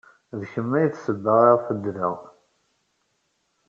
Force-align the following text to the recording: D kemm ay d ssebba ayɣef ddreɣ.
D 0.39 0.41
kemm 0.51 0.71
ay 0.79 0.87
d 0.87 0.93
ssebba 0.97 1.31
ayɣef 1.41 1.65
ddreɣ. 1.75 2.17